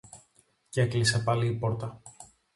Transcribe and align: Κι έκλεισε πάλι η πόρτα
Κι 0.69 0.79
έκλεισε 0.79 1.19
πάλι 1.19 1.47
η 1.47 1.53
πόρτα 1.55 2.01